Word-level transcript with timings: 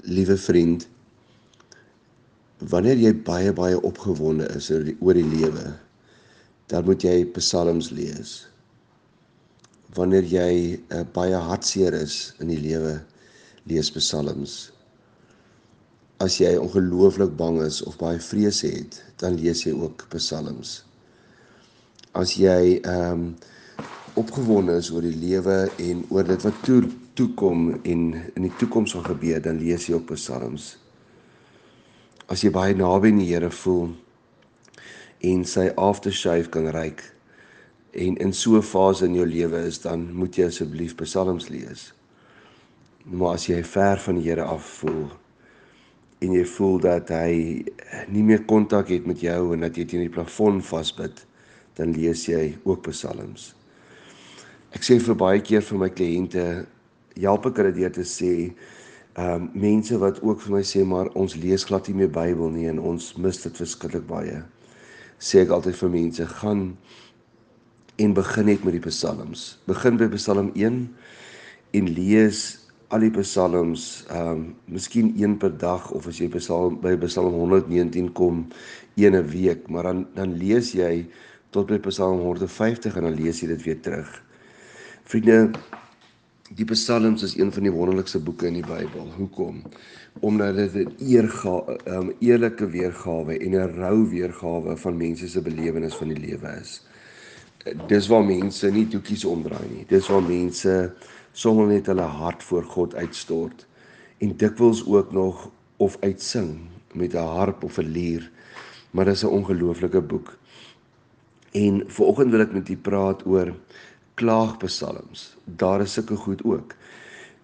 Liewe 0.00 0.36
vriend, 0.40 0.86
wanneer 2.70 2.98
jy 2.98 3.12
baie 3.26 3.52
baie 3.54 3.78
opgewonde 3.80 4.48
is 4.56 4.70
oor 4.70 4.84
die, 4.86 4.96
oor 5.00 5.18
die 5.18 5.26
lewe, 5.28 5.72
dan 6.72 6.86
moet 6.86 7.04
jy 7.04 7.16
psalms 7.36 7.90
lees. 7.94 8.34
Wanneer 9.96 10.26
jy 10.26 10.52
uh, 10.90 11.02
baie 11.14 11.36
hartseer 11.36 11.94
is 11.98 12.32
in 12.40 12.50
die 12.52 12.60
lewe, 12.62 12.96
lees 13.68 13.92
psalms. 13.94 14.72
As 16.22 16.38
jy 16.40 16.54
ongelooflik 16.58 17.34
bang 17.38 17.60
is 17.64 17.82
of 17.86 17.98
baie 18.00 18.20
vrees 18.22 18.62
het, 18.66 19.00
dan 19.20 19.36
lees 19.38 19.64
jy 19.66 19.74
ook 19.76 20.06
psalms. 20.14 20.80
As 22.18 22.36
jy 22.40 22.78
ehm 22.82 23.26
um, 23.26 23.32
opgewonde 24.14 24.76
is 24.76 24.90
oor 24.92 25.04
die 25.04 25.16
lewe 25.16 25.70
en 25.80 26.02
oor 26.12 26.26
dit 26.28 26.44
wat 26.44 26.58
toe 26.66 26.82
toekom 27.16 27.70
en 27.88 28.02
in 28.36 28.44
die 28.46 28.52
toekoms 28.60 28.92
gaan 28.96 29.06
gebeur, 29.06 29.40
dan 29.44 29.60
lees 29.60 29.88
jy 29.88 29.96
op 29.96 30.12
Psalms. 30.12 30.74
As 32.28 32.44
jy 32.44 32.52
baie 32.52 32.76
naby 32.76 33.12
aan 33.12 33.22
die 33.22 33.30
Here 33.30 33.50
voel 33.52 33.92
en 35.24 35.44
sy 35.48 35.68
aftershave 35.78 36.50
kan 36.52 36.68
ruik 36.74 37.04
en 37.92 38.16
in 38.24 38.32
so 38.32 38.56
'n 38.56 38.62
fase 38.62 39.04
in 39.06 39.14
jou 39.14 39.26
lewe 39.26 39.66
is, 39.66 39.80
dan 39.80 40.12
moet 40.12 40.36
jy 40.36 40.46
asseblief 40.46 40.96
Psalms 40.96 41.48
lees. 41.48 41.92
Maar 43.04 43.34
as 43.34 43.46
jy 43.46 43.62
ver 43.64 43.98
van 43.98 44.14
die 44.14 44.28
Here 44.28 44.44
af 44.44 44.64
voel 44.80 45.10
en 46.20 46.32
jy 46.32 46.44
voel 46.44 46.78
dat 46.78 47.08
hy 47.08 47.64
nie 48.08 48.22
meer 48.22 48.44
kontak 48.44 48.88
het 48.88 49.06
met 49.06 49.20
jou 49.20 49.52
en 49.52 49.60
dat 49.60 49.76
jy 49.76 49.84
teen 49.84 50.00
die 50.00 50.14
plafon 50.14 50.62
vasbyt, 50.62 51.26
dan 51.74 51.92
lees 51.92 52.26
jy 52.26 52.58
ook 52.64 52.88
Psalms. 52.90 53.61
Ek 54.72 54.86
sê 54.86 54.96
vir 54.96 55.16
baie 55.20 55.40
keer 55.44 55.60
vir 55.60 55.80
my 55.82 55.88
kliënte, 55.92 56.42
help 57.20 57.48
ek 57.50 57.58
hulle 57.60 57.74
deur 57.76 57.92
te 57.92 58.04
sê, 58.08 58.32
ehm 59.12 59.42
um, 59.42 59.48
mense 59.60 59.98
wat 60.00 60.22
ook 60.24 60.40
vir 60.40 60.54
my 60.54 60.62
sê 60.64 60.86
maar 60.88 61.10
ons 61.20 61.34
lees 61.36 61.66
glad 61.68 61.90
nie 61.90 61.98
meer 61.98 62.12
Bybel 62.14 62.48
nie 62.54 62.64
en 62.70 62.78
ons 62.80 63.10
mis 63.20 63.40
dit 63.42 63.60
verskriklik 63.60 64.06
baie. 64.08 64.38
Sê 65.20 65.42
ek 65.42 65.52
altyd 65.52 65.76
vir 65.76 65.92
mense, 65.92 66.28
gaan 66.40 66.62
en 68.00 68.16
begin 68.16 68.48
net 68.48 68.64
met 68.64 68.78
die 68.78 68.84
psalms. 68.86 69.44
Begin 69.68 70.00
by 70.00 70.08
Psalm 70.16 70.48
1 70.56 70.80
en 71.76 71.92
lees 71.98 72.40
al 72.88 73.04
die 73.04 73.12
psalms, 73.18 74.06
ehm 74.08 74.32
um, 74.32 74.42
miskien 74.72 75.12
een 75.20 75.36
per 75.36 75.52
dag 75.52 75.92
of 75.92 76.08
as 76.08 76.24
jy 76.24 76.32
Psalm 76.38 76.80
by 76.80 76.96
Psalm 77.04 77.36
119 77.36 78.08
kom, 78.16 78.46
een 78.96 79.20
'n 79.20 79.28
week, 79.36 79.68
maar 79.68 79.92
dan 79.92 80.06
dan 80.16 80.36
lees 80.40 80.72
jy 80.72 81.06
tot 81.50 81.68
by 81.68 81.78
Psalm 81.92 82.24
150 82.24 82.96
en 82.96 83.02
dan 83.02 83.14
lees 83.14 83.44
jy 83.44 83.48
dit 83.52 83.62
weer 83.68 83.80
terug. 83.80 84.22
Vriende, 85.04 85.50
die 86.54 86.64
Psalms 86.64 87.22
is 87.22 87.34
een 87.36 87.50
van 87.52 87.66
die 87.66 87.72
wonderlikste 87.72 88.20
boeke 88.22 88.46
in 88.46 88.60
die 88.60 88.66
Bybel. 88.66 89.08
Hoekom? 89.16 89.62
Omdat 90.20 90.56
dit 90.56 90.74
'n 90.74 90.94
eerga, 90.98 91.62
um, 91.86 92.12
eerlike 92.18 92.66
weergawe 92.70 93.38
en 93.38 93.50
'n 93.50 93.74
rou 93.74 94.08
weergawe 94.08 94.76
van 94.76 94.96
mense 94.96 95.28
se 95.28 95.42
belewenis 95.42 95.94
van 95.94 96.08
die 96.08 96.18
lewe 96.18 96.58
is. 96.60 96.82
Dis 97.86 98.06
waar 98.06 98.24
mense 98.24 98.70
nie 98.70 98.88
doekies 98.88 99.24
omdraai 99.24 99.68
nie. 99.68 99.84
Dis 99.88 100.08
waar 100.08 100.22
mense 100.22 100.94
sommer 101.32 101.66
net 101.66 101.86
hulle 101.86 102.02
hart 102.02 102.42
voor 102.42 102.64
God 102.64 102.94
uitstort 102.94 103.66
en 104.18 104.36
dikwels 104.36 104.86
ook 104.86 105.12
nog 105.12 105.50
of 105.76 105.96
uitsing 106.00 106.58
met 106.94 107.14
'n 107.14 107.16
harp 107.16 107.64
of 107.64 107.78
'n 107.78 107.90
lier. 107.92 108.30
Maar 108.90 109.04
dis 109.04 109.24
'n 109.24 109.26
ongelooflike 109.26 110.00
boek. 110.00 110.38
En 111.52 111.84
vanoggend 111.86 112.30
wil 112.30 112.40
ek 112.40 112.52
met 112.52 112.68
u 112.68 112.76
praat 112.76 113.26
oor 113.26 113.52
klaagpsalms. 114.22 115.32
Daar 115.44 115.82
is 115.82 115.92
sulke 115.96 116.16
goed 116.16 116.44
ook. 116.46 116.74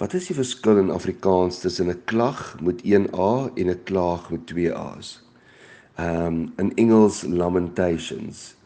Wat 0.00 0.14
is 0.18 0.26
die 0.26 0.34
verskil 0.34 0.80
in 0.82 0.90
Afrikaans 0.90 1.60
tussen 1.62 1.90
'n 1.90 2.02
klag 2.10 2.56
met 2.60 2.82
1 2.82 3.06
A 3.14 3.50
en 3.54 3.70
'n 3.70 3.82
klaag 3.84 4.30
met 4.30 4.46
2 4.46 4.74
A's? 4.74 5.22
Ehm 5.96 6.26
um, 6.26 6.52
in 6.56 6.74
Engels 6.74 7.22
lamentations. 7.22 8.56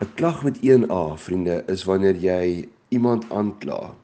'n 0.00 0.08
Klag 0.14 0.42
met 0.42 0.58
1 0.62 0.90
A, 0.90 1.16
vriende, 1.16 1.64
is 1.66 1.84
wanneer 1.84 2.16
jy 2.16 2.68
iemand 2.88 3.24
aankla 3.30 3.94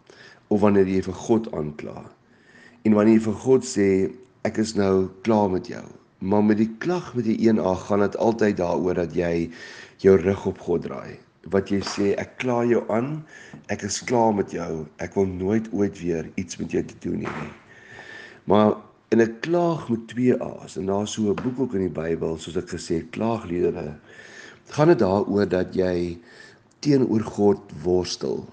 of 0.49 0.61
wanneer 0.61 0.87
jy 0.87 1.03
vir 1.03 1.15
God 1.15 1.53
aankla. 1.53 2.05
En 2.83 2.93
wanneer 2.93 3.15
jy 3.15 3.23
vir 3.23 3.41
God 3.47 3.65
sê 3.65 4.11
ek 4.43 4.57
is 4.57 4.75
nou 4.75 5.09
klaar 5.23 5.51
met 5.51 5.67
jou. 5.67 5.87
Maar 6.19 6.45
met 6.45 6.57
die 6.57 6.75
klag 6.79 7.15
met 7.15 7.25
die 7.25 7.49
1 7.49 7.59
A 7.59 7.75
gaan 7.75 8.01
dit 8.01 8.17
altyd 8.17 8.57
daaroor 8.57 8.95
dat 8.95 9.15
jy 9.15 9.51
jou 9.97 10.17
rug 10.17 10.47
op 10.47 10.59
God 10.59 10.83
draai 10.83 11.26
wat 11.51 11.71
jy 11.71 11.81
sê 11.87 12.15
ek 12.21 12.39
kla 12.43 12.63
jou 12.67 12.83
aan, 12.93 13.25
ek 13.73 13.87
is 13.89 14.01
klaar 14.09 14.35
met 14.35 14.53
jou, 14.55 14.87
ek 15.03 15.15
wil 15.19 15.29
nooit 15.31 15.69
ooit 15.73 16.01
weer 16.03 16.31
iets 16.37 16.59
met 16.61 16.75
jou 16.75 16.83
te 16.85 16.99
doen 17.05 17.23
hê 17.27 17.33
nie. 17.43 17.53
Maar 18.47 18.77
in 19.15 19.23
'n 19.23 19.37
klaag 19.41 19.89
met 19.89 20.09
twee 20.09 20.35
A's 20.43 20.77
en 20.77 20.87
daar's 20.87 21.13
so 21.13 21.31
'n 21.31 21.43
boek 21.43 21.61
ook 21.61 21.75
in 21.75 21.89
die 21.89 22.01
Bybel 22.01 22.39
soos 22.39 22.57
ek 22.57 22.69
gesê 22.69 23.03
klaagliedere 23.11 23.95
gaan 24.69 24.89
dit 24.89 24.99
daaroor 24.99 25.49
dat 25.49 25.75
jy 25.75 26.19
teenoor 26.81 27.23
God 27.23 27.61
worstel, 27.83 28.47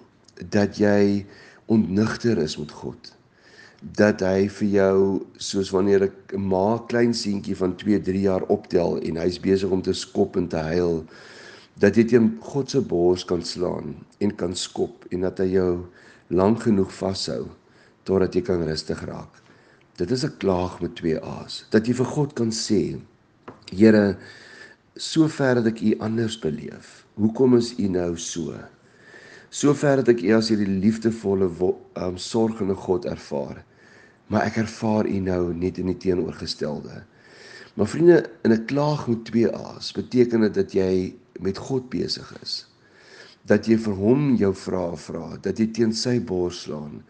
dat 0.49 0.77
jy 0.77 1.25
ontnigter 1.65 2.37
is 2.37 2.57
met 2.57 2.71
God 2.71 3.13
dat 3.91 4.21
hy 4.23 4.47
vir 4.47 4.69
jou 4.71 4.99
soos 5.35 5.69
wanneer 5.75 6.07
'n 6.07 6.39
ma 6.39 6.79
klein 6.87 7.13
seentjie 7.13 7.55
van 7.55 7.75
2, 7.75 7.99
3 7.99 8.21
jaar 8.21 8.43
optel 8.47 8.97
en 8.99 9.15
hy's 9.17 9.39
besig 9.39 9.69
om 9.69 9.81
te 9.81 9.93
skop 9.93 10.37
en 10.37 10.47
te 10.47 10.57
huil 10.57 11.03
dat 11.81 11.97
jy 11.97 12.05
teen 12.05 12.37
God 12.41 12.69
se 12.69 12.81
bors 12.81 13.25
kan 13.25 13.41
slaan 13.45 13.95
en 14.19 14.35
kan 14.35 14.55
skop 14.55 15.05
en 15.11 15.25
dat 15.25 15.39
hy 15.41 15.53
jou 15.55 15.71
lank 16.29 16.63
genoeg 16.67 16.91
vashou 16.93 17.47
totdat 18.07 18.35
jy 18.35 18.43
kan 18.45 18.63
rustig 18.67 19.01
raak. 19.07 19.41
Dit 19.97 20.11
is 20.11 20.23
'n 20.25 20.37
klaag 20.37 20.81
met 20.81 20.95
twee 20.95 21.19
A's. 21.19 21.65
Dat 21.69 21.87
jy 21.87 21.93
vir 21.93 22.05
God 22.05 22.33
kan 22.33 22.51
sê: 22.51 22.99
Here, 23.71 24.17
sover 24.95 25.55
dat 25.55 25.65
ek 25.65 25.81
U 25.81 25.97
anders 25.99 26.39
beleef. 26.39 27.05
Hoekom 27.15 27.57
is 27.57 27.73
U 27.77 27.87
nou 27.87 28.17
so? 28.17 28.53
Sover 29.49 29.95
dat 29.95 30.07
ek 30.07 30.21
U 30.21 30.33
as 30.33 30.49
hierdie 30.49 30.79
liefdevolle 30.81 31.49
um, 31.95 32.17
sorgende 32.17 32.75
God 32.75 33.05
ervaar. 33.05 33.63
Maar 34.27 34.45
ek 34.45 34.57
ervaar 34.57 35.05
U 35.05 35.19
nou 35.19 35.53
net 35.53 35.77
in 35.77 35.85
die 35.85 35.97
teenoorgestelde. 35.97 37.03
Maar 37.75 37.87
vriende, 37.87 38.29
in 38.43 38.51
'n 38.51 38.65
klaag 38.65 39.07
met 39.07 39.25
twee 39.25 39.49
A's 39.49 39.91
beteken 39.91 40.41
dit 40.41 40.53
dat 40.53 40.73
jy 40.73 41.15
met 41.39 41.57
God 41.57 41.89
besig 41.89 42.29
is. 42.41 42.65
Dat 43.49 43.67
jy 43.67 43.77
vir 43.77 43.95
hom 43.99 44.35
jou 44.39 44.53
vrae 44.55 44.97
vra, 44.97 45.25
dat 45.43 45.59
jy 45.59 45.67
teen 45.75 45.93
sy 45.93 46.19
bors 46.19 46.63
slaan, 46.65 47.01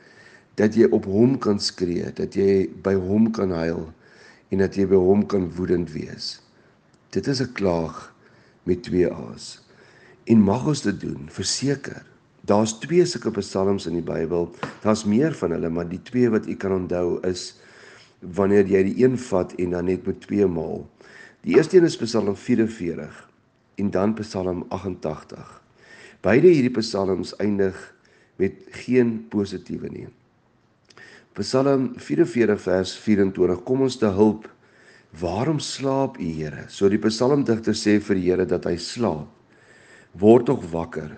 dat 0.57 0.77
jy 0.77 0.87
op 0.93 1.05
hom 1.09 1.37
kan 1.41 1.59
skree, 1.61 2.11
dat 2.15 2.37
jy 2.37 2.69
by 2.85 2.93
hom 2.97 3.31
kan 3.33 3.53
huil 3.53 3.89
en 4.53 4.61
dat 4.61 4.77
jy 4.77 4.85
by 4.89 4.99
hom 4.99 5.25
kan 5.29 5.49
woedend 5.57 5.91
wees. 5.93 6.39
Dit 7.13 7.27
is 7.27 7.41
'n 7.41 7.53
klaag 7.53 8.13
met 8.63 8.83
twee 8.83 9.09
A's. 9.09 9.61
En 10.25 10.39
mag 10.41 10.67
ons 10.67 10.81
dit 10.81 10.99
doen, 10.99 11.27
verseker. 11.29 12.05
Daar's 12.41 12.79
twee 12.79 13.05
sulke 13.05 13.31
psalms 13.31 13.85
in 13.85 13.93
die 13.93 14.01
Bybel. 14.01 14.55
Daar's 14.81 15.05
meer 15.05 15.33
van 15.33 15.51
hulle, 15.51 15.69
maar 15.69 15.89
die 15.89 16.01
twee 16.01 16.29
wat 16.29 16.47
u 16.47 16.55
kan 16.55 16.71
onthou 16.71 17.19
is 17.27 17.55
wanneer 18.19 18.65
jy 18.67 18.83
die 18.83 19.03
een 19.03 19.17
vat 19.17 19.53
en 19.53 19.69
dan 19.69 19.85
net 19.85 20.05
met 20.05 20.21
twee 20.21 20.47
maal. 20.47 20.89
Die 21.41 21.55
eerste 21.55 21.77
een 21.77 21.83
is 21.83 21.97
Psalm 21.97 22.35
44 22.35 23.32
en 23.75 23.91
dan 23.91 24.13
Psalm 24.19 24.65
88. 24.69 25.61
Beide 26.23 26.47
hierdie 26.47 26.71
psalms 26.77 27.33
eindig 27.43 27.75
met 28.39 28.55
geen 28.71 29.25
positiewe 29.29 29.89
nie. 29.91 30.07
Psalm 31.35 31.91
44 31.97 32.61
vers 32.61 32.93
24 33.03 33.63
kom 33.67 33.83
ons 33.83 33.97
te 33.99 34.07
hulp. 34.07 34.47
Waarom 35.19 35.59
slaap 35.59 36.17
u 36.21 36.25
Here? 36.25 36.65
So 36.69 36.89
die 36.89 37.01
psalmdigter 37.01 37.75
sê 37.77 37.99
vir 38.01 38.17
die 38.17 38.27
Here 38.29 38.45
dat 38.49 38.65
hy 38.69 38.77
slaap. 38.81 39.27
Word 40.17 40.47
tog 40.47 40.63
wakker. 40.71 41.11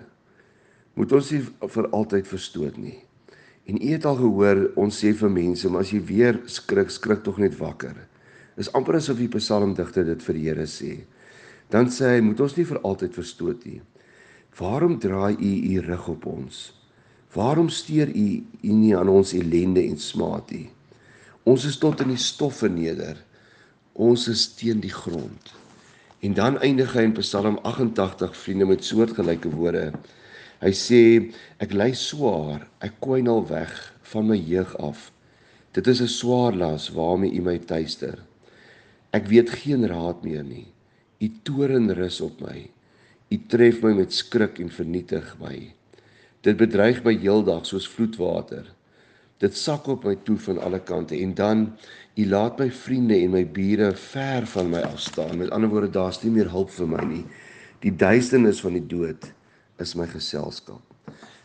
Moet 0.96 1.12
ons 1.12 1.30
nie 1.32 1.42
vir 1.44 1.88
altyd 1.94 2.28
verstoot 2.28 2.76
nie. 2.80 2.98
En 3.66 3.78
u 3.78 3.88
het 3.92 4.06
al 4.08 4.18
gehoor 4.18 4.62
ons 4.80 5.00
sê 5.02 5.12
vir 5.16 5.32
mense, 5.32 5.68
maar 5.68 5.84
as 5.84 5.92
jy 5.92 6.00
weer 6.08 6.38
skrik, 6.50 6.90
skrik 6.92 7.24
tog 7.26 7.38
net 7.42 7.56
wakker. 7.58 7.96
Is 8.56 8.70
amper 8.74 8.98
asof 8.98 9.18
die 9.20 9.30
psalmdigter 9.32 10.06
dit 10.08 10.22
vir 10.24 10.38
die 10.38 10.46
Here 10.48 10.66
sê. 10.70 10.96
Dan 11.70 11.90
sê 11.90 12.16
hy, 12.16 12.22
moet 12.22 12.40
ons 12.40 12.56
nie 12.56 12.66
vir 12.68 12.80
altyd 12.86 13.14
verstoot 13.16 13.64
nie. 13.66 13.80
Waarom 14.58 14.98
draai 15.02 15.34
u 15.36 15.52
u 15.74 15.80
rug 15.84 16.08
op 16.08 16.26
ons? 16.30 16.72
Waarom 17.34 17.68
steur 17.68 18.08
u 18.08 18.28
u 18.62 18.72
nie 18.72 18.94
aan 18.96 19.10
ons 19.12 19.34
ellende 19.36 19.82
en 19.82 19.98
smaad 20.00 20.50
nie? 20.54 20.68
Ons 21.44 21.66
is 21.68 21.76
tot 21.78 22.00
in 22.00 22.14
die 22.14 22.20
stof 22.20 22.62
verneder. 22.62 23.18
Ons 23.92 24.28
is 24.32 24.46
teen 24.56 24.80
die 24.80 24.92
grond. 24.94 25.52
En 26.24 26.34
dan 26.34 26.56
eindig 26.64 26.94
hy 26.96 27.04
in 27.06 27.12
Psalm 27.18 27.58
88 27.62 28.36
vriende 28.36 28.66
met 28.66 28.84
soortgelyke 28.84 29.52
woorde. 29.52 29.90
Hy 30.62 30.72
sê 30.72 31.02
ek 31.60 31.74
ly 31.76 31.90
swaar, 31.92 32.64
ek 32.80 32.96
kwyn 33.04 33.28
al 33.28 33.44
weg 33.50 33.74
van 34.10 34.30
my 34.30 34.38
jeug 34.38 34.72
af. 34.80 35.10
Dit 35.76 35.86
is 35.92 36.00
'n 36.00 36.08
swaar 36.08 36.56
las 36.56 36.88
waarmee 36.88 37.36
u 37.36 37.42
my 37.42 37.58
tuister. 37.58 38.18
Ek 39.12 39.28
weet 39.28 39.50
geen 39.50 39.86
raad 39.86 40.24
meer 40.24 40.44
nie. 40.44 40.66
U 41.20 41.30
toren 41.42 41.92
rus 41.96 42.20
op 42.20 42.40
my. 42.44 42.66
U 43.32 43.36
tref 43.48 43.82
my 43.82 43.92
met 43.96 44.14
skrik 44.14 44.60
en 44.62 44.70
vernietig 44.70 45.34
my. 45.40 45.56
Dit 46.46 46.58
bedreig 46.60 47.02
my 47.04 47.16
heeldag 47.18 47.66
soos 47.66 47.88
vloedwater. 47.88 48.68
Dit 49.42 49.56
sak 49.56 49.88
op 49.92 50.04
my 50.08 50.14
toe 50.24 50.38
van 50.40 50.60
alle 50.64 50.80
kante 50.80 51.16
en 51.18 51.34
dan 51.36 51.66
U 52.16 52.24
laat 52.24 52.58
my 52.58 52.70
vriende 52.72 53.16
en 53.20 53.34
my 53.34 53.42
bure 53.44 53.90
ver 53.92 54.46
van 54.48 54.70
my 54.72 54.80
af 54.88 55.00
staan. 55.04 55.36
Met 55.38 55.50
ander 55.50 55.68
woorde, 55.68 55.90
daar's 55.92 56.22
nie 56.22 56.32
meer 56.32 56.48
hulp 56.48 56.70
vir 56.72 56.88
my 56.88 57.02
nie. 57.04 57.24
Die 57.84 57.92
duisternis 57.92 58.62
van 58.64 58.72
die 58.78 58.86
dood 58.88 59.26
is 59.82 59.92
my 60.00 60.06
geselskap. 60.08 60.80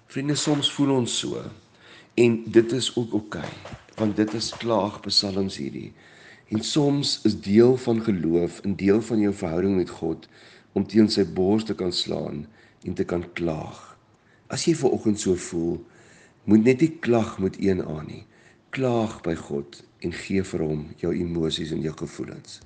Vriende, 0.07 0.38
soms 0.39 0.71
voel 0.71 0.94
ons 1.01 1.17
so 1.24 1.44
en 2.19 2.38
dit 2.51 2.71
is 2.75 2.88
ook 2.95 3.13
oukei, 3.15 3.44
okay, 3.44 3.75
want 4.00 4.15
dit 4.15 4.33
is 4.35 4.50
klaagpsalms 4.59 5.57
hierdie. 5.59 5.91
En 6.51 6.63
soms 6.63 7.19
is 7.24 7.42
deel 7.42 7.77
van 7.77 8.01
geloof, 8.03 8.62
'n 8.62 8.75
deel 8.75 9.01
van 9.01 9.19
jou 9.19 9.33
verhouding 9.33 9.75
met 9.75 9.89
God 9.89 10.27
om 10.71 10.88
teen 10.88 11.09
sy 11.09 11.24
bors 11.25 11.63
te 11.63 11.75
kan 11.75 11.92
slaan 11.92 12.48
en 12.83 12.94
te 12.94 13.03
kan 13.03 13.33
klaag. 13.33 13.98
As 14.48 14.65
jy 14.65 14.75
ver 14.75 14.89
oggend 14.89 15.19
so 15.19 15.36
voel, 15.36 15.86
moet 16.44 16.63
net 16.63 16.80
nie 16.80 16.98
klag 17.00 17.39
met 17.39 17.56
een 17.59 17.86
aan 17.86 18.06
nie. 18.07 18.25
Klaag 18.69 19.21
by 19.21 19.36
God 19.36 19.83
en 20.00 20.12
gee 20.12 20.44
vir 20.44 20.59
hom 20.59 20.88
jou 20.95 21.15
emosies 21.15 21.71
en 21.71 21.81
jou 21.81 21.94
gevoelens. 21.98 22.62